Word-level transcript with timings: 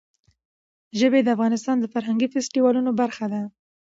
ژبې 0.99 1.19
د 1.23 1.27
افغانستان 1.35 1.75
د 1.79 1.85
فرهنګي 1.93 2.27
فستیوالونو 2.33 2.91
برخه 3.01 3.25
ده. 3.33 3.41